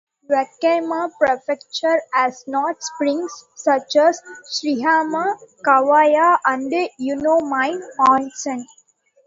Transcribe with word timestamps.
Wakayama 0.27 1.11
Prefecture 1.19 2.01
has 2.11 2.43
hot 2.51 2.77
springs 2.81 3.31
such 3.55 3.95
as 3.97 4.19
Shirahama, 4.51 5.35
Kawayu, 5.63 6.39
and 6.43 6.71
Yunomine 6.99 7.79
Onsen. 7.99 8.63